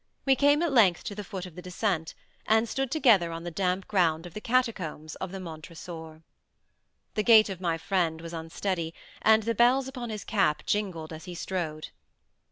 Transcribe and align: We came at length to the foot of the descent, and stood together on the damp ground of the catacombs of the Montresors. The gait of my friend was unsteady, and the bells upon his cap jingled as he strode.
We 0.25 0.35
came 0.35 0.63
at 0.63 0.73
length 0.73 1.03
to 1.03 1.13
the 1.13 1.23
foot 1.23 1.45
of 1.45 1.53
the 1.53 1.61
descent, 1.61 2.15
and 2.47 2.67
stood 2.67 2.89
together 2.89 3.31
on 3.31 3.43
the 3.43 3.51
damp 3.51 3.87
ground 3.87 4.25
of 4.25 4.33
the 4.33 4.41
catacombs 4.41 5.13
of 5.17 5.31
the 5.31 5.39
Montresors. 5.39 6.23
The 7.13 7.21
gait 7.23 7.49
of 7.49 7.61
my 7.61 7.77
friend 7.77 8.19
was 8.19 8.33
unsteady, 8.33 8.95
and 9.21 9.43
the 9.43 9.53
bells 9.53 9.87
upon 9.87 10.09
his 10.09 10.23
cap 10.23 10.65
jingled 10.65 11.13
as 11.13 11.25
he 11.25 11.35
strode. 11.35 11.89